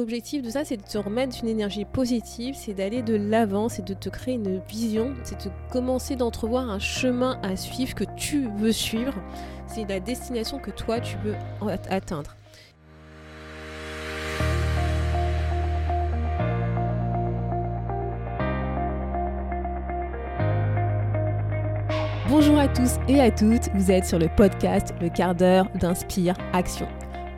[0.00, 3.84] l'objectif de ça, c'est de te remettre une énergie positive, c'est d'aller de l'avant, c'est
[3.84, 8.48] de te créer une vision, c'est de commencer d'entrevoir un chemin à suivre que tu
[8.56, 9.12] veux suivre.
[9.66, 11.34] C'est la destination que toi, tu veux
[11.90, 12.34] atteindre.
[22.26, 26.36] Bonjour à tous et à toutes, vous êtes sur le podcast Le quart d'heure d'Inspire
[26.54, 26.88] Action.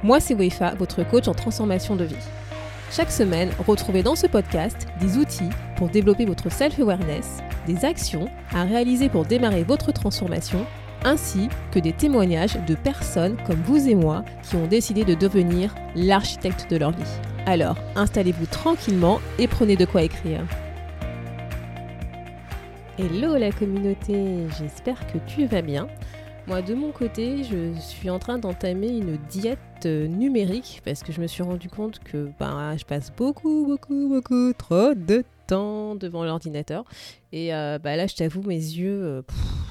[0.04, 2.14] Moi, c'est Wefa, votre coach en transformation de vie.
[2.94, 8.64] Chaque semaine, retrouvez dans ce podcast des outils pour développer votre self-awareness, des actions à
[8.64, 10.66] réaliser pour démarrer votre transformation,
[11.02, 15.74] ainsi que des témoignages de personnes comme vous et moi qui ont décidé de devenir
[15.96, 17.02] l'architecte de leur vie.
[17.46, 20.42] Alors, installez-vous tranquillement et prenez de quoi écrire.
[22.98, 25.88] Hello la communauté, j'espère que tu vas bien.
[26.48, 31.12] Moi, de mon côté, je suis en train d'entamer une diète euh, numérique parce que
[31.12, 35.94] je me suis rendu compte que ben, je passe beaucoup, beaucoup, beaucoup trop de temps
[35.94, 36.84] devant l'ordinateur.
[37.30, 39.22] Et euh, bah, là, je t'avoue, mes yeux euh,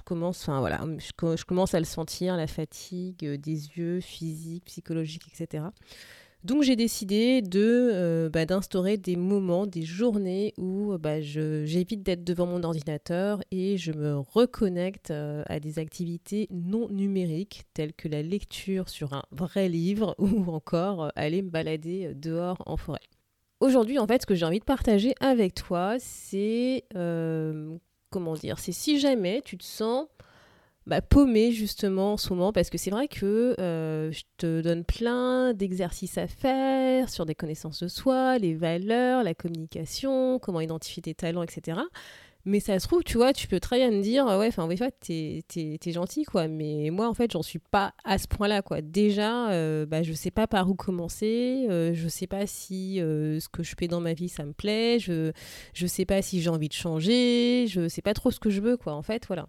[0.05, 5.65] commencent, enfin voilà, je, commence à le sentir, la fatigue des yeux, physique, psychologique, etc.
[6.43, 12.23] Donc j'ai décidé de euh, bah, d'instaurer des moments, des journées où bah, j'évite d'être
[12.23, 18.07] devant mon ordinateur et je me reconnecte euh, à des activités non numériques telles que
[18.07, 22.99] la lecture sur un vrai livre ou encore euh, aller me balader dehors en forêt.
[23.59, 26.85] Aujourd'hui, en fait, ce que j'ai envie de partager avec toi, c'est
[28.09, 30.07] comment dire, c'est si jamais tu te sens
[30.87, 34.83] bah, paumé justement en ce moment parce que c'est vrai que euh, je te donne
[34.83, 41.03] plein d'exercices à faire sur des connaissances de soi, les valeurs, la communication, comment identifier
[41.03, 41.81] tes talents, etc.
[42.43, 44.75] Mais ça se trouve, tu vois, tu peux très bien me dire, ouais, enfin, en
[44.75, 46.47] fait, t'es, t'es, gentil, quoi.
[46.47, 48.81] Mais moi, en fait, j'en suis pas à ce point-là, quoi.
[48.81, 51.67] Déjà, euh, bah, je sais pas par où commencer.
[51.69, 54.97] Euh, je sais pas si ce que je fais dans ma vie, ça me plaît.
[54.97, 55.31] Je,
[55.75, 57.67] je sais pas si j'ai envie de changer.
[57.67, 58.93] Je sais pas trop ce que je veux, quoi.
[58.93, 59.47] En fait, voilà.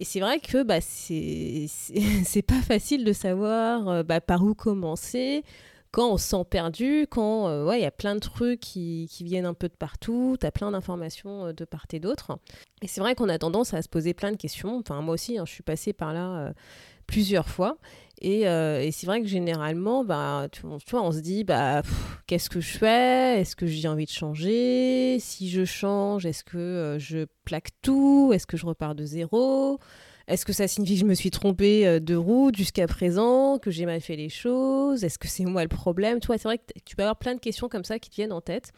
[0.00, 5.44] Et c'est vrai que bah, c'est pas facile de savoir euh, bah, par où commencer
[5.90, 9.22] quand on se sent perdu, quand euh, il y a plein de trucs qui, qui,
[9.22, 12.36] viennent un peu de partout, tu as plein d'informations euh, de part et d'autre.
[12.82, 14.78] Et c'est vrai qu'on a tendance à se poser plein de questions.
[14.78, 16.52] Enfin, moi aussi, hein, je suis passée par là
[17.06, 17.78] plusieurs fois.
[18.20, 21.82] Et, euh, et c'est vrai que généralement, bah, tu, vois, on se dit, bah,
[22.26, 23.40] qu'est-ce que je fais?
[23.40, 25.18] Est-ce que j'ai envie de changer?
[25.20, 28.30] Si je change, est-ce que euh, je plaque tout?
[28.32, 29.78] Est-ce que je repars de zéro?
[30.26, 33.70] Est-ce que ça signifie que je me suis trompée euh, de route jusqu'à présent Que
[33.70, 35.04] j'ai mal fait les choses?
[35.04, 36.18] Est-ce que c'est moi le problème?
[36.20, 38.14] Tu vois, c'est vrai que tu peux avoir plein de questions comme ça qui te
[38.14, 38.72] viennent en tête.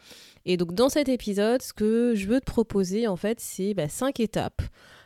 [0.45, 3.87] Et donc, dans cet épisode, ce que je veux te proposer, en fait, c'est bah,
[3.87, 4.61] cinq étapes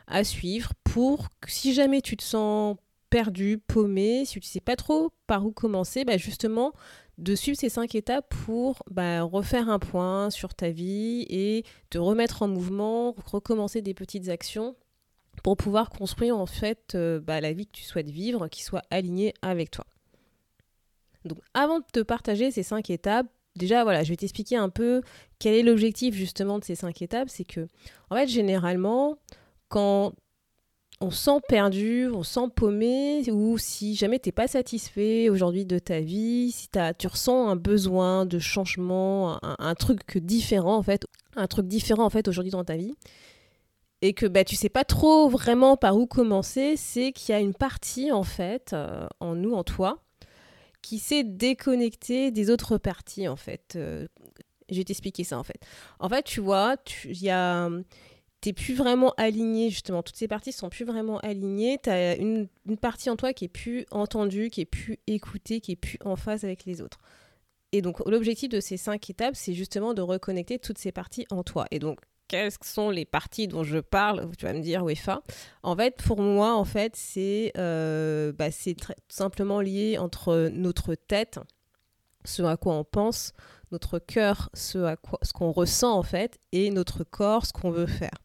[0.07, 2.75] à suivre pour que si jamais tu te sens
[3.11, 6.73] perdu, paumé, si tu sais pas trop par où commencer, bah justement
[7.19, 11.99] de suivre ces cinq étapes pour bah, refaire un point sur ta vie et te
[11.99, 14.75] remettre en mouvement, recommencer des petites actions
[15.43, 18.81] pour pouvoir construire en fait euh, bah, la vie que tu souhaites vivre qui soit
[18.89, 19.85] alignée avec toi.
[21.25, 25.01] Donc avant de te partager ces cinq étapes, déjà voilà, je vais t'expliquer un peu
[25.37, 27.29] quel est l'objectif justement de ces cinq étapes.
[27.29, 27.67] C'est que
[28.09, 29.17] en fait généralement
[29.67, 30.13] quand
[31.01, 35.79] on sent perdu, on sent paumé, ou si jamais tu n'es pas satisfait aujourd'hui de
[35.79, 41.05] ta vie, si as, tu ressens un besoin de changement, un, truc différent en fait,
[41.35, 42.93] un truc différent en fait aujourd'hui dans ta vie,
[44.03, 47.41] et que bah, tu sais pas trop vraiment par où commencer, c'est qu'il y a
[47.41, 50.03] une partie en fait euh, en nous, en toi,
[50.83, 53.73] qui s'est déconnectée des autres parties en fait.
[53.75, 54.07] Euh,
[54.69, 55.59] je vais t'expliquer ça en fait.
[55.99, 57.69] En fait, tu vois, il y a
[58.41, 60.03] t'es plus vraiment aligné, justement.
[60.03, 61.79] Toutes ces parties sont plus vraiment alignées.
[61.81, 62.47] Tu as une,
[62.81, 66.15] partie en toi qui est plus entendue, qui est plus écoutée, qui est plus en
[66.15, 66.99] phase avec les autres.
[67.71, 71.43] Et donc, l'objectif de ces cinq étapes, c'est justement de reconnecter toutes ces parties en
[71.43, 71.67] toi.
[71.71, 75.21] Et donc, quelles sont les parties dont je parle Tu vas me dire, UEFA.
[75.63, 81.39] En fait, pour moi, en fait, c'est euh, bah, tout simplement lié entre notre tête,
[82.25, 83.33] ce à quoi on pense,
[83.71, 84.95] notre cœur, ce,
[85.33, 88.17] qu'on ressent en fait, et notre corps, ce qu'on veut faire.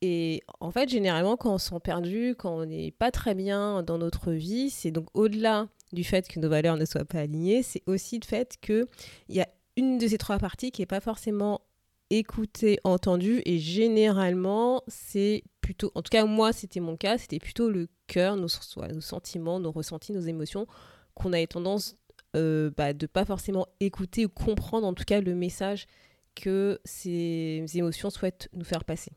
[0.00, 3.84] Et en fait, généralement, quand on se sent perdu, quand on n'est pas très bien
[3.84, 7.62] dans notre vie, c'est donc au-delà du fait que nos valeurs ne soient pas alignées,
[7.62, 8.86] c'est aussi le fait qu'il
[9.28, 11.60] y a une de ces trois parties qui n'est pas forcément
[12.10, 17.70] écoutée, entendue, et généralement, c'est plutôt, en tout cas moi, c'était mon cas, c'était plutôt
[17.70, 20.66] le cœur, nos, nos sentiments, nos ressentis, nos émotions,
[21.14, 21.96] qu'on avait tendance
[22.36, 25.86] euh, bah, de pas forcément écouter ou comprendre en tout cas le message
[26.34, 29.12] que ces émotions souhaitent nous faire passer.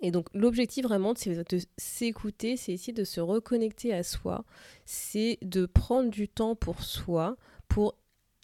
[0.00, 4.44] Et donc l'objectif vraiment, c'est de s'écouter, c'est essayer de se reconnecter à soi,
[4.84, 7.36] c'est de prendre du temps pour soi,
[7.68, 7.94] pour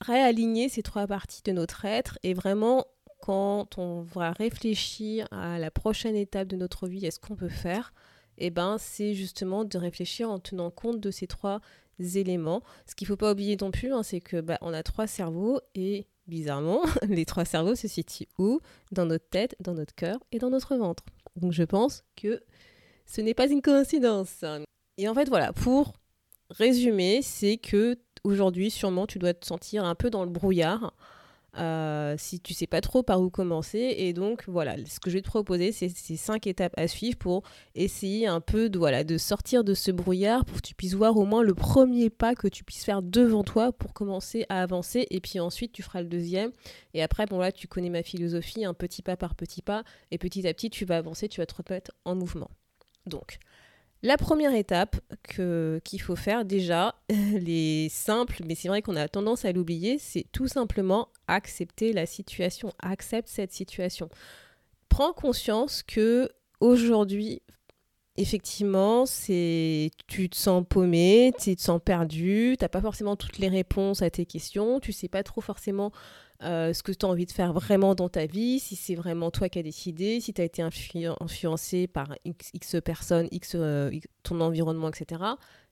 [0.01, 2.87] réaligner ces trois parties de notre être et vraiment
[3.21, 7.93] quand on va réfléchir à la prochaine étape de notre vie, est-ce qu'on peut faire
[8.41, 11.61] Eh ben, c'est justement de réfléchir en tenant compte de ces trois
[11.99, 12.63] éléments.
[12.87, 15.07] Ce qu'il ne faut pas oublier non plus, hein, c'est que bah, on a trois
[15.07, 18.61] cerveaux et bizarrement, les trois cerveaux se situent où?
[18.93, 21.05] Dans notre tête, dans notre cœur et dans notre ventre.
[21.37, 22.43] Donc je pense que
[23.07, 24.45] ce n'est pas une coïncidence.
[24.97, 25.93] Et en fait, voilà, pour
[26.51, 30.95] résumer, c'est que aujourd'hui, sûrement, tu dois te sentir un peu dans le brouillard
[31.57, 33.95] euh, si tu sais pas trop par où commencer.
[33.99, 37.17] Et donc, voilà, ce que je vais te proposer, c'est ces cinq étapes à suivre
[37.19, 37.43] pour
[37.75, 41.17] essayer un peu de, voilà, de sortir de ce brouillard pour que tu puisses voir
[41.17, 45.07] au moins le premier pas que tu puisses faire devant toi pour commencer à avancer.
[45.11, 46.53] Et puis ensuite, tu feras le deuxième.
[46.95, 49.85] Et après, bon, là, tu connais ma philosophie, un petit pas par petit pas.
[50.11, 52.51] Et petit à petit, tu vas avancer, tu vas te remettre en mouvement.
[53.07, 53.39] Donc,
[54.03, 54.97] la première étape
[55.85, 60.27] qu'il faut faire déjà, les simples, mais c'est vrai qu'on a tendance à l'oublier, c'est
[60.33, 64.09] tout simplement accepter la situation, accepte cette situation.
[64.89, 66.31] Prends conscience que
[66.61, 67.43] aujourd'hui,
[68.17, 73.39] effectivement, c'est tu te sens paumé, tu te sens perdu, tu n'as pas forcément toutes
[73.39, 75.93] les réponses à tes questions, tu sais pas trop forcément
[76.43, 79.31] euh, ce que tu as envie de faire vraiment dans ta vie, si c'est vraiment
[79.31, 84.41] toi qui as décidé, si tu as été influencé par X, personnes, euh, X, ton
[84.41, 85.23] environnement, etc.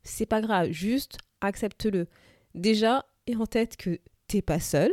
[0.03, 2.07] C'est pas grave, juste accepte-le.
[2.55, 4.93] Déjà, et en tête que t'es pas seul.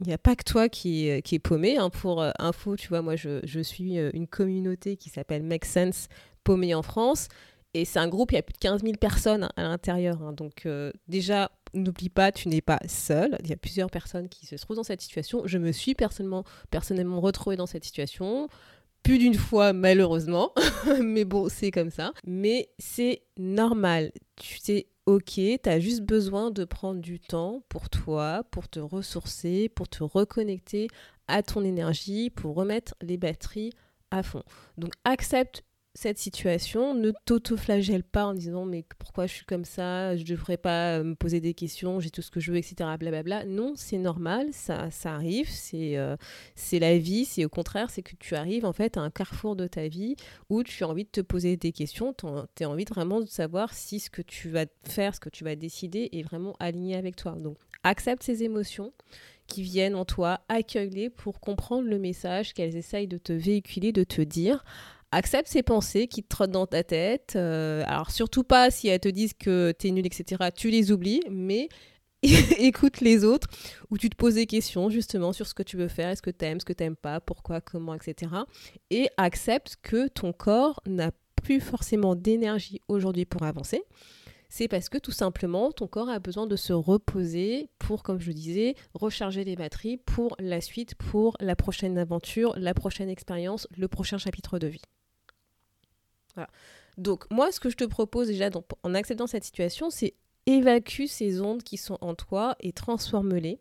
[0.00, 1.76] Il n'y a pas que toi qui, qui est paumé.
[1.76, 1.90] Hein.
[1.90, 6.08] Pour euh, info, tu vois, moi, je, je suis une communauté qui s'appelle Make Sense
[6.44, 7.28] Paumé en France.
[7.74, 10.22] Et c'est un groupe, il y a plus de 15 000 personnes à l'intérieur.
[10.22, 10.32] Hein.
[10.32, 10.68] Donc
[11.08, 13.36] déjà, n'oublie pas, tu n'es pas seul.
[13.42, 15.42] Il y a plusieurs personnes qui se trouvent dans cette situation.
[15.46, 18.48] Je me suis personnellement, personnellement retrouvée dans cette situation.
[19.02, 20.52] Plus d'une fois, malheureusement.
[21.02, 22.12] mais bon, c'est comme ça.
[22.26, 24.12] Mais c'est normal.
[24.36, 28.80] Tu sais, ok, tu as juste besoin de prendre du temps pour toi, pour te
[28.80, 30.88] ressourcer, pour te reconnecter
[31.28, 33.72] à ton énergie, pour remettre les batteries
[34.10, 34.42] à fond.
[34.76, 35.64] Donc accepte
[35.98, 40.56] cette situation, ne t'auto-flagelle pas en disant mais pourquoi je suis comme ça, je devrais
[40.56, 42.88] pas euh, me poser des questions, j'ai tout ce que je veux, etc.
[42.96, 43.44] Blablabla.
[43.46, 46.16] Non, c'est normal, ça, ça arrive, c'est euh,
[46.54, 49.56] c'est la vie, c'est au contraire, c'est que tu arrives en fait à un carrefour
[49.56, 50.14] de ta vie
[50.50, 53.74] où tu as envie de te poser des questions, tu as envie vraiment de savoir
[53.74, 57.16] si ce que tu vas faire, ce que tu vas décider est vraiment aligné avec
[57.16, 57.32] toi.
[57.32, 58.92] Donc accepte ces émotions
[59.48, 64.04] qui viennent en toi, accueille-les pour comprendre le message qu'elles essayent de te véhiculer, de
[64.04, 64.62] te dire
[65.12, 67.34] accepte ces pensées qui te trottent dans ta tête.
[67.36, 70.50] Euh, alors surtout pas si elles te disent que t'es nul, etc.
[70.54, 71.68] Tu les oublies, mais
[72.58, 73.48] écoute les autres
[73.90, 76.30] où tu te poses des questions justement sur ce que tu veux faire, est-ce que
[76.30, 78.32] tu aimes, ce que tu n'aimes pas, pourquoi, comment, etc.
[78.90, 81.10] Et accepte que ton corps n'a
[81.42, 83.82] plus forcément d'énergie aujourd'hui pour avancer.
[84.50, 88.32] C'est parce que tout simplement ton corps a besoin de se reposer pour, comme je
[88.32, 93.88] disais, recharger les batteries pour la suite, pour la prochaine aventure, la prochaine expérience, le
[93.88, 94.82] prochain chapitre de vie.
[96.96, 98.50] Donc moi, ce que je te propose déjà
[98.82, 100.14] en acceptant cette situation, c'est
[100.46, 103.60] évacue ces ondes qui sont en toi et transforme-les.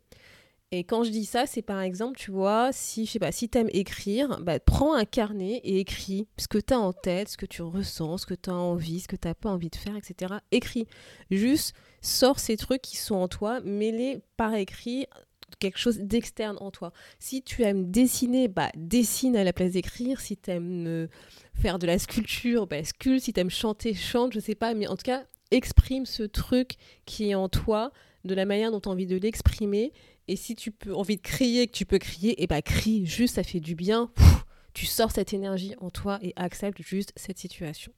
[0.71, 3.49] Et quand je dis ça, c'est par exemple, tu vois, si je sais pas, si
[3.55, 7.37] aimes écrire, bah, prends un carnet et écris ce que tu as en tête, ce
[7.37, 9.77] que tu ressens, ce que tu as envie, ce que tu n'as pas envie de
[9.77, 10.35] faire, etc.
[10.51, 10.85] Écris.
[11.31, 15.07] Juste sors ces trucs qui sont en toi, mets-les par écrit
[15.59, 16.91] quelque chose d'externe en toi.
[17.19, 20.19] Si tu aimes dessiner, bah dessine à la place d'écrire.
[20.19, 21.07] Si tu aimes euh,
[21.53, 23.25] faire de la sculpture, bah sculpte.
[23.25, 24.73] Si tu aimes chanter, chante, je sais pas.
[24.73, 27.91] Mais en tout cas, exprime ce truc qui est en toi
[28.25, 29.93] de la manière dont tu as envie de l'exprimer.
[30.27, 33.05] Et si tu peux envie de crier, que tu peux crier, et eh bah crie,
[33.05, 34.11] juste ça fait du bien.
[34.73, 37.93] tu sors cette énergie en toi et accepte juste cette situation.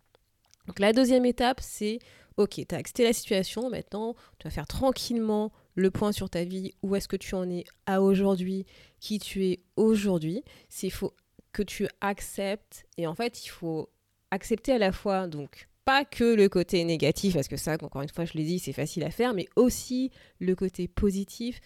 [0.67, 1.99] Donc la deuxième étape, c'est
[2.37, 6.43] ok, tu as accepté la situation, maintenant tu vas faire tranquillement le point sur ta
[6.43, 8.65] vie, où est-ce que tu en es à aujourd'hui,
[8.99, 10.43] qui tu es aujourd'hui.
[10.67, 11.13] C'est faut
[11.51, 13.89] que tu acceptes et en fait, il faut
[14.31, 18.09] accepter à la fois donc pas que le côté négatif parce que ça encore une
[18.09, 21.59] fois je l'ai dit, c'est facile à faire, mais aussi le côté positif.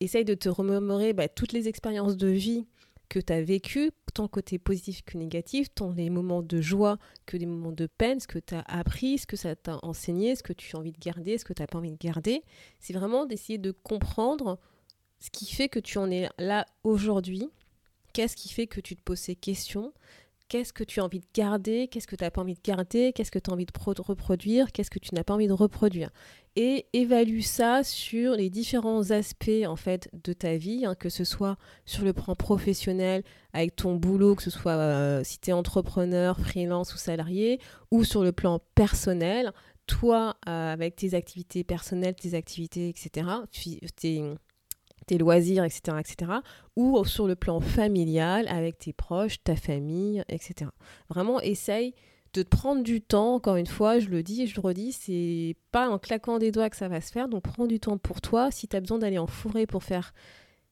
[0.00, 2.66] Essaye de te remémorer bah, toutes les expériences de vie
[3.12, 7.36] que tu as vécu, tant côté positif que négatif, tant les moments de joie que
[7.36, 10.42] des moments de peine, ce que tu as appris, ce que ça t'a enseigné, ce
[10.42, 12.42] que tu as envie de garder, ce que tu n'as pas envie de garder.
[12.80, 14.58] C'est vraiment d'essayer de comprendre
[15.18, 17.50] ce qui fait que tu en es là aujourd'hui,
[18.14, 19.92] qu'est-ce qui fait que tu te poses ces questions,
[20.52, 23.14] qu'est-ce que tu as envie de garder, qu'est-ce que tu n'as pas envie de garder,
[23.14, 26.10] qu'est-ce que tu as envie de reproduire, qu'est-ce que tu n'as pas envie de reproduire.
[26.56, 31.24] Et évalue ça sur les différents aspects en fait de ta vie, hein, que ce
[31.24, 31.56] soit
[31.86, 36.38] sur le plan professionnel, avec ton boulot, que ce soit euh, si tu es entrepreneur,
[36.38, 37.58] freelance ou salarié,
[37.90, 39.52] ou sur le plan personnel,
[39.86, 43.26] toi euh, avec tes activités personnelles, tes activités, etc.,
[43.96, 44.34] tes,
[45.06, 46.32] tes loisirs, etc., etc.,
[46.76, 50.70] ou sur le plan familial, avec tes proches, ta famille, etc.
[51.08, 51.94] Vraiment, essaye
[52.34, 55.54] de prendre du temps, encore une fois, je le dis et je le redis, c'est
[55.70, 58.20] pas en claquant des doigts que ça va se faire, donc prends du temps pour
[58.20, 58.50] toi.
[58.50, 60.14] Si tu as besoin d'aller en forêt pour faire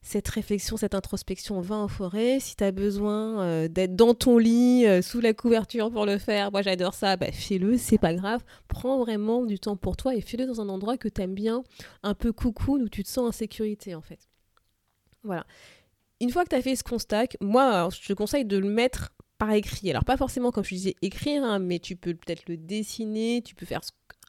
[0.02, 2.40] cette réflexion, cette introspection, va en forêt.
[2.40, 6.18] Si tu as besoin euh, d'être dans ton lit, euh, sous la couverture pour le
[6.18, 8.42] faire, moi j'adore ça, bah, fais-le, c'est pas grave.
[8.68, 11.62] Prends vraiment du temps pour toi et fais-le dans un endroit que tu aimes bien,
[12.02, 14.20] un peu coucou, où tu te sens en sécurité en fait.
[15.22, 15.46] Voilà.
[16.20, 19.12] Une fois que tu as fait ce constat, moi je te conseille de le mettre
[19.38, 19.90] par écrit.
[19.90, 23.54] Alors pas forcément comme je disais écrire, hein, mais tu peux peut-être le dessiner, tu
[23.54, 23.80] peux faire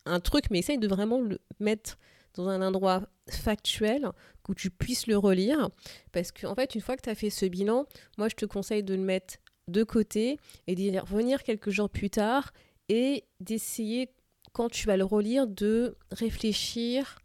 [0.05, 1.97] un truc, mais essaye de vraiment le mettre
[2.35, 4.09] dans un endroit factuel
[4.47, 5.69] où tu puisses le relire.
[6.11, 7.85] Parce qu'en en fait, une fois que tu as fait ce bilan,
[8.17, 9.35] moi, je te conseille de le mettre
[9.67, 12.51] de côté et d'y revenir quelques jours plus tard
[12.89, 14.09] et d'essayer,
[14.51, 17.19] quand tu vas le relire, de réfléchir,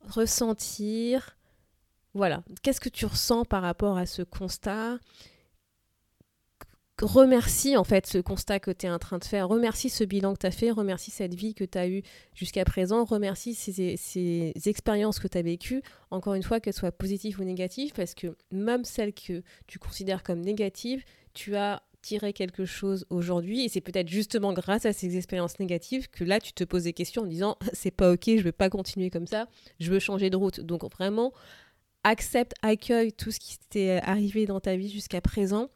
[0.00, 1.36] ressentir.
[2.14, 4.98] Voilà, qu'est-ce que tu ressens par rapport à ce constat?
[7.02, 10.34] Remercie en fait ce constat que tu es en train de faire, remercie ce bilan
[10.34, 12.02] que tu as fait, remercie cette vie que tu as eue
[12.34, 16.92] jusqu'à présent, remercie ces, ces expériences que tu as vécues, encore une fois qu'elles soient
[16.92, 22.32] positives ou négatives, parce que même celles que tu considères comme négatives, tu as tiré
[22.32, 23.64] quelque chose aujourd'hui.
[23.64, 26.92] Et c'est peut-être justement grâce à ces expériences négatives que là tu te poses des
[26.92, 29.48] questions en disant c'est pas ok, je veux pas continuer comme ça,
[29.80, 30.60] je veux changer de route.
[30.60, 31.32] Donc vraiment
[32.04, 35.68] accepte, accueille tout ce qui t'est arrivé dans ta vie jusqu'à présent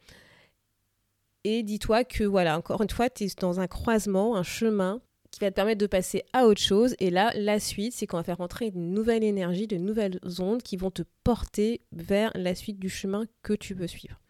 [1.45, 5.41] et dis-toi que, voilà, encore une fois, tu es dans un croisement, un chemin qui
[5.41, 6.95] va te permettre de passer à autre chose.
[6.99, 10.63] Et là, la suite, c'est qu'on va faire rentrer une nouvelle énergie, de nouvelles ondes
[10.63, 14.21] qui vont te porter vers la suite du chemin que tu veux suivre.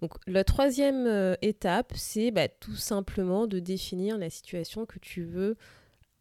[0.00, 5.24] Donc la troisième euh, étape, c'est bah, tout simplement de définir la situation que tu
[5.24, 5.56] veux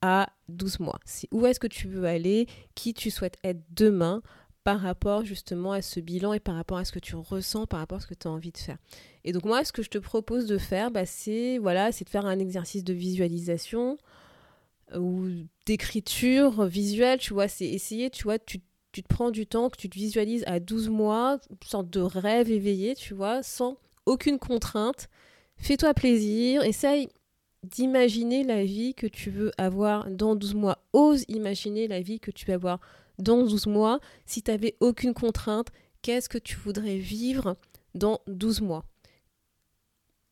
[0.01, 0.99] à 12 mois.
[1.05, 4.21] C'est où est-ce que tu veux aller, qui tu souhaites être demain?
[4.63, 7.79] Par rapport justement à ce bilan et par rapport à ce que tu ressens, par
[7.79, 8.77] rapport à ce que tu as envie de faire.
[9.23, 12.09] Et donc moi, ce que je te propose de faire, bah, c'est voilà, c'est de
[12.09, 13.97] faire un exercice de visualisation
[14.93, 15.29] euh, ou
[15.65, 18.59] d'écriture visuelle, tu vois, c'est essayer, tu vois, tu,
[18.91, 22.01] tu, te prends du temps, que tu te visualises à 12 mois, une sorte de
[22.01, 25.09] rêve éveillé, tu vois, sans aucune contrainte.
[25.57, 27.09] Fais-toi plaisir, essaye
[27.63, 30.79] d'imaginer la vie que tu veux avoir dans 12 mois.
[30.93, 32.79] Ose imaginer la vie que tu veux avoir
[33.19, 33.99] dans 12 mois.
[34.25, 35.67] Si tu n'avais aucune contrainte,
[36.01, 37.55] qu'est-ce que tu voudrais vivre
[37.93, 38.85] dans 12 mois?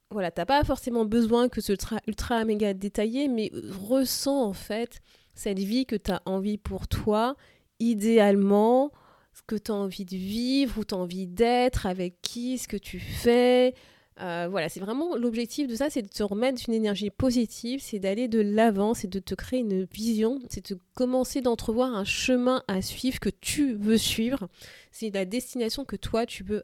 [0.09, 3.51] Voilà, t'as pas forcément besoin que ce soit ultra méga détaillé, mais
[3.89, 5.01] ressens en fait
[5.35, 7.35] cette vie que tu as envie pour toi,
[7.79, 8.91] idéalement,
[9.33, 12.67] ce que tu as envie de vivre, où tu as envie d'être, avec qui, ce
[12.67, 13.75] que tu fais.
[14.19, 17.99] Euh, voilà, c'est vraiment l'objectif de ça, c'est de te remettre une énergie positive, c'est
[17.99, 22.63] d'aller de l'avant, c'est de te créer une vision, c'est de commencer d'entrevoir un chemin
[22.67, 24.47] à suivre que tu veux suivre,
[24.91, 26.63] c'est la destination que toi tu veux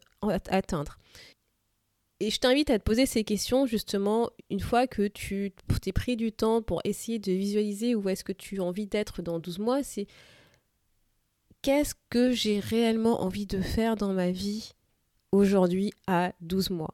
[0.50, 0.98] atteindre.
[2.20, 6.16] Et je t'invite à te poser ces questions justement une fois que tu t'es pris
[6.16, 9.60] du temps pour essayer de visualiser où est-ce que tu as envie d'être dans 12
[9.60, 9.84] mois.
[9.84, 10.08] C'est
[11.62, 14.72] qu'est-ce que j'ai réellement envie de faire dans ma vie
[15.34, 16.94] aujourd'hui à 12 mois?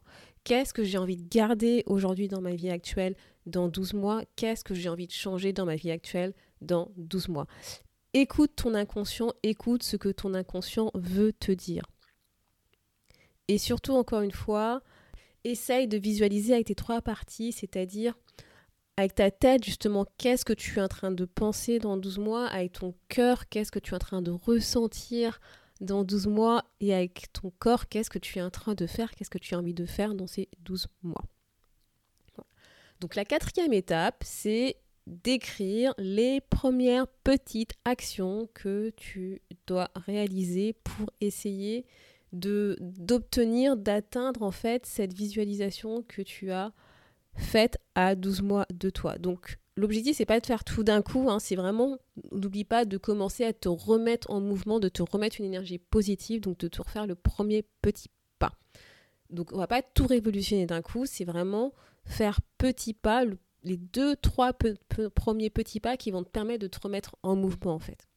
[0.49, 3.15] Qu'est-ce que j'ai envie de garder aujourd'hui dans ma vie actuelle
[3.45, 4.23] dans 12 mois?
[4.35, 7.45] Qu'est-ce que j'ai envie de changer dans ma vie actuelle dans 12 mois?
[8.15, 11.83] Écoute ton inconscient, écoute ce que ton inconscient veut te dire.
[13.47, 14.81] Et surtout, encore une fois,
[15.43, 18.17] essaye de visualiser avec tes trois parties, c'est-à-dire
[18.97, 22.47] avec ta tête, justement, qu'est-ce que tu es en train de penser dans 12 mois,
[22.47, 25.39] avec ton cœur, qu'est-ce que tu es en train de ressentir
[25.81, 29.12] dans 12 mois, et avec ton corps, qu'est-ce que tu es en train de faire,
[29.12, 31.24] qu'est-ce que tu as envie de faire dans ces 12 mois.
[33.00, 34.75] Donc la quatrième étape, c'est
[35.07, 41.86] d'écrire les premières petites actions que tu dois réaliser pour essayer
[42.33, 46.74] d'obtenir, d'atteindre en fait cette visualisation que tu as
[47.36, 49.17] faite à 12 mois de toi.
[49.17, 51.98] Donc l'objectif c'est pas de faire tout d'un coup, hein, c'est vraiment
[52.31, 56.41] n'oublie pas de commencer à te remettre en mouvement, de te remettre une énergie positive,
[56.41, 58.53] donc de te refaire le premier petit pas.
[59.29, 63.24] Donc on va pas tout révolutionner d'un coup, c'est vraiment faire petit pas,
[63.63, 64.53] les deux, trois
[65.15, 68.07] premiers petits pas qui vont te permettre de te remettre en mouvement en fait.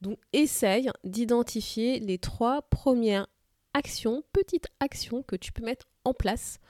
[0.00, 3.26] Donc essaye d'identifier les trois premières
[3.74, 6.60] actions, petites actions que tu peux mettre en place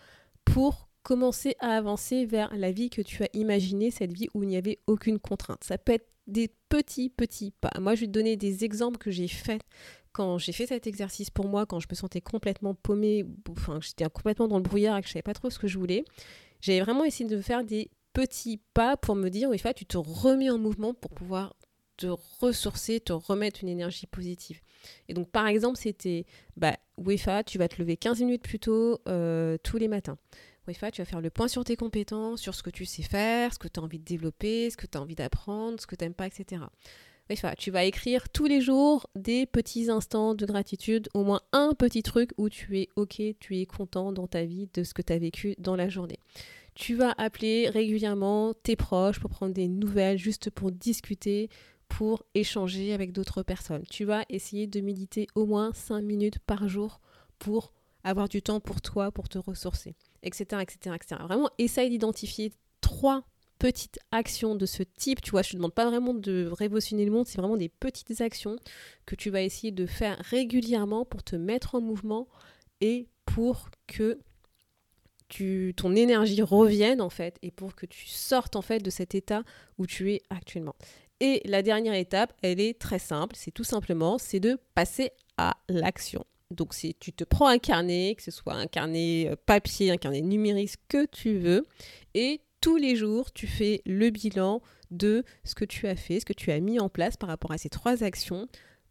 [0.44, 4.48] pour commencer à avancer vers la vie que tu as imaginée, cette vie où il
[4.48, 5.62] n'y avait aucune contrainte.
[5.62, 7.70] Ça peut être des petits, petits pas.
[7.78, 9.62] Moi, je vais te donner des exemples que j'ai faits
[10.10, 14.04] quand j'ai fait cet exercice pour moi, quand je me sentais complètement paumée, enfin, j'étais
[14.06, 16.04] complètement dans le brouillard et que je savais pas trop ce que je voulais.
[16.60, 20.50] J'avais vraiment essayé de faire des petits pas pour me dire, oui, tu te remets
[20.50, 21.54] en mouvement pour pouvoir
[21.96, 22.08] te
[22.40, 24.60] ressourcer, te remettre une énergie positive.
[25.08, 28.98] Et donc, par exemple, c'était, bah, WEFA, tu vas te lever 15 minutes plus tôt
[29.06, 30.18] euh, tous les matins.
[30.66, 33.52] WEFA, tu vas faire le point sur tes compétences, sur ce que tu sais faire,
[33.52, 35.94] ce que tu as envie de développer, ce que tu as envie d'apprendre, ce que
[35.94, 36.62] tu n'aimes pas, etc.
[37.28, 41.72] WEFA, tu vas écrire tous les jours des petits instants de gratitude, au moins un
[41.72, 45.02] petit truc où tu es OK, tu es content dans ta vie de ce que
[45.02, 46.20] tu as vécu dans la journée.
[46.74, 51.48] Tu vas appeler régulièrement tes proches pour prendre des nouvelles, juste pour discuter,
[51.88, 53.84] pour échanger avec d'autres personnes.
[53.90, 57.00] Tu vas essayer de méditer au moins 5 minutes par jour
[57.38, 57.72] pour
[58.06, 60.62] avoir du temps pour toi, pour te ressourcer, etc.
[60.62, 61.20] etc., etc.
[61.24, 63.24] Vraiment, essaye d'identifier trois
[63.58, 65.20] petites actions de ce type.
[65.20, 67.68] Tu vois, je ne te demande pas vraiment de révolutionner le monde, c'est vraiment des
[67.68, 68.56] petites actions
[69.06, 72.28] que tu vas essayer de faire régulièrement pour te mettre en mouvement
[72.80, 74.20] et pour que
[75.76, 79.42] ton énergie revienne en fait et pour que tu sortes en fait de cet état
[79.78, 80.76] où tu es actuellement.
[81.18, 85.56] Et la dernière étape, elle est très simple, c'est tout simplement, c'est de passer à
[85.68, 86.24] l'action.
[86.50, 90.20] Donc tu te prends un carnet, que ce soit un carnet euh, papier, un carnet
[90.20, 91.66] numérique, ce que tu veux,
[92.14, 96.24] et tous les jours, tu fais le bilan de ce que tu as fait, ce
[96.24, 98.48] que tu as mis en place par rapport à ces trois actions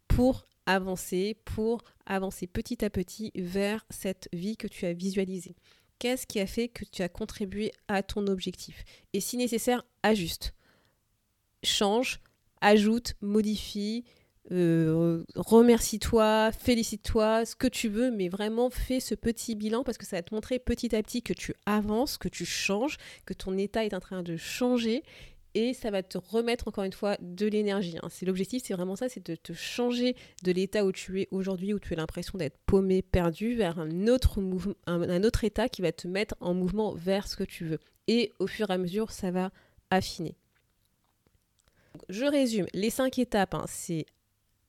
[0.08, 5.56] pour avancer, pour avancer petit à petit vers cette vie que tu as visualisée.
[5.98, 8.84] Qu'est-ce qui a fait que tu as contribué à ton objectif?
[9.12, 10.52] Et si nécessaire, ajuste
[11.62, 12.20] change,
[12.60, 14.04] ajoute, modifie,
[14.52, 20.06] euh, remercie-toi, félicite-toi, ce que tu veux, mais vraiment fais ce petit bilan parce que
[20.06, 23.56] ça va te montrer petit à petit que tu avances, que tu changes, que ton
[23.58, 25.02] état est en train de changer
[25.56, 27.96] et ça va te remettre encore une fois de l'énergie.
[28.02, 28.08] Hein.
[28.10, 31.72] C'est l'objectif, c'est vraiment ça, c'est de te changer de l'état où tu es aujourd'hui,
[31.72, 36.34] où tu as l'impression d'être paumé, perdu, vers un autre, état qui va te mettre
[36.40, 37.78] en mouvement vers ce que tu veux.
[38.06, 39.50] Et au fur et à mesure, ça va
[39.88, 40.36] affiner.
[42.10, 44.04] Je résume, les cinq étapes, hein, c'est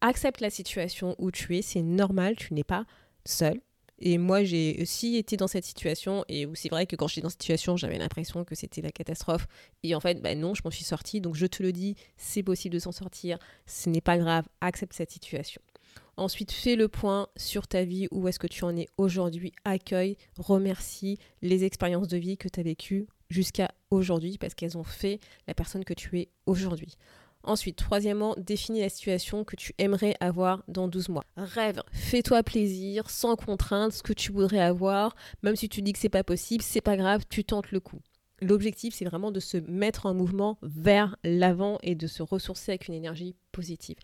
[0.02, 2.86] accepte la situation où tu es, c'est normal, tu n'es pas
[3.26, 3.62] seul.
[4.00, 7.30] Et moi, j'ai aussi été dans cette situation, et c'est vrai que quand j'étais dans
[7.30, 9.48] cette situation, j'avais l'impression que c'était la catastrophe.
[9.82, 11.20] Et en fait, bah non, je m'en suis sortie.
[11.20, 13.40] Donc je te le dis, c'est possible de s'en sortir.
[13.66, 15.62] Ce n'est pas grave, accepte cette situation.
[16.16, 20.18] Ensuite, fais le point sur ta vie, où est-ce que tu en es aujourd'hui, accueille,
[20.38, 25.20] remercie les expériences de vie que tu as vécues jusqu'à aujourd'hui, parce qu'elles ont fait
[25.48, 26.98] la personne que tu es aujourd'hui.
[27.48, 31.24] Ensuite, troisièmement, définis la situation que tu aimerais avoir dans 12 mois.
[31.38, 36.00] Rêve, fais-toi plaisir, sans contrainte, ce que tu voudrais avoir, même si tu dis que
[36.00, 38.02] c'est pas possible, c'est pas grave, tu tentes le coup.
[38.42, 42.90] L'objectif, c'est vraiment de se mettre en mouvement vers l'avant et de se ressourcer avec
[42.90, 43.96] une énergie positive.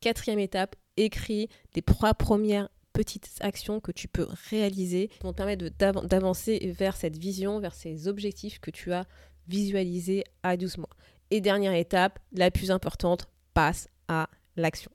[0.00, 5.36] Quatrième étape, écris les trois premières petites actions que tu peux réaliser qui vont te
[5.36, 5.66] permettre
[6.06, 9.04] d'avancer vers cette vision, vers ces objectifs que tu as
[9.48, 10.88] visualisés à 12 mois.
[11.30, 14.90] Et dernière étape, la plus importante, passe à l'action.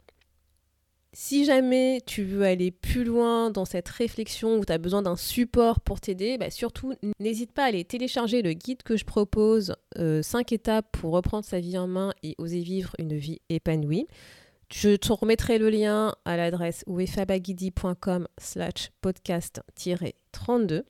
[1.13, 5.17] Si jamais tu veux aller plus loin dans cette réflexion ou tu as besoin d'un
[5.17, 9.76] support pour t'aider, bah surtout n'hésite pas à aller télécharger le guide que je propose,
[9.98, 10.22] 5 euh,
[10.56, 14.08] étapes pour reprendre sa vie en main et oser vivre une vie épanouie.
[14.72, 20.84] Je te remettrai le lien à l'adresse wefabagidi.com slash podcast-32.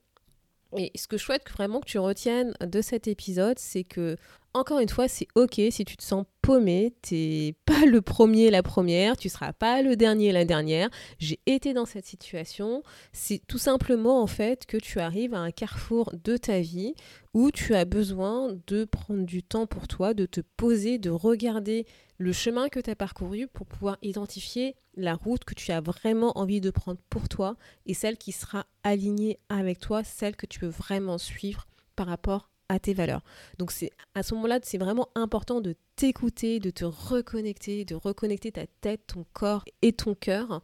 [0.76, 4.16] Et ce que je souhaite vraiment que tu retiennes de cet épisode, c'est que
[4.54, 8.62] encore une fois, c'est ok si tu te sens paumé, t'es pas le premier, la
[8.62, 10.90] première, tu seras pas le dernier, la dernière.
[11.18, 12.82] J'ai été dans cette situation.
[13.12, 16.94] C'est tout simplement en fait que tu arrives à un carrefour de ta vie
[17.32, 21.86] où tu as besoin de prendre du temps pour toi, de te poser, de regarder
[22.18, 26.38] le chemin que tu as parcouru pour pouvoir identifier la route que tu as vraiment
[26.38, 30.60] envie de prendre pour toi et celle qui sera alignée avec toi, celle que tu
[30.60, 33.22] veux vraiment suivre par rapport à tes valeurs.
[33.58, 38.50] Donc c'est à ce moment-là, c'est vraiment important de t'écouter, de te reconnecter, de reconnecter
[38.52, 40.62] ta tête, ton corps et ton cœur.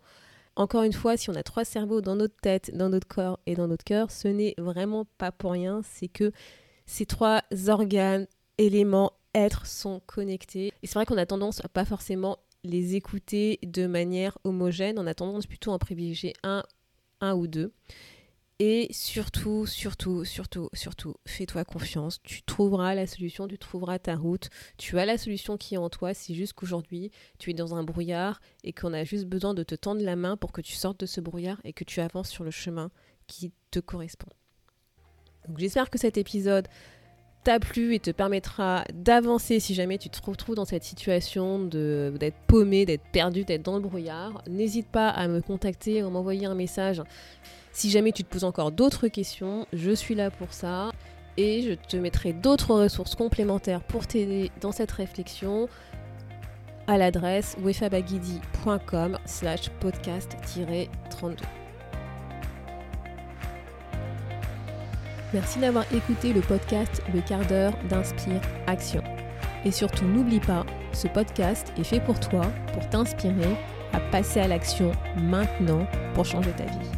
[0.56, 3.54] Encore une fois, si on a trois cerveaux dans notre tête, dans notre corps et
[3.54, 6.32] dans notre cœur, ce n'est vraiment pas pour rien, c'est que
[6.86, 10.72] ces trois organes, éléments, êtres sont connectés.
[10.82, 15.06] Et c'est vrai qu'on a tendance à pas forcément les écouter de manière homogène, on
[15.06, 16.64] a tendance plutôt à privilégier un,
[17.20, 17.72] un ou deux.
[18.60, 22.20] Et surtout, surtout, surtout, surtout, fais-toi confiance.
[22.24, 24.50] Tu trouveras la solution, tu trouveras ta route.
[24.78, 26.12] Tu as la solution qui est en toi.
[26.12, 29.76] C'est juste qu'aujourd'hui, tu es dans un brouillard et qu'on a juste besoin de te
[29.76, 32.42] tendre la main pour que tu sortes de ce brouillard et que tu avances sur
[32.42, 32.90] le chemin
[33.28, 34.30] qui te correspond.
[35.56, 36.66] J'espère que cet épisode
[37.44, 42.36] t'a plu et te permettra d'avancer si jamais tu te retrouves dans cette situation d'être
[42.48, 44.42] paumé, d'être perdu, d'être dans le brouillard.
[44.48, 47.02] N'hésite pas à me contacter ou m'envoyer un message
[47.78, 50.90] si jamais tu te poses encore d'autres questions, je suis là pour ça.
[51.36, 55.68] Et je te mettrai d'autres ressources complémentaires pour t'aider dans cette réflexion.
[56.88, 61.36] à l'adresse wefabagidi.com slash podcast-32.
[65.34, 69.04] Merci d'avoir écouté le podcast Le quart d'heure d'Inspire Action.
[69.66, 70.64] Et surtout, n'oublie pas,
[70.94, 73.54] ce podcast est fait pour toi, pour t'inspirer
[73.92, 76.97] à passer à l'action maintenant pour changer ta vie.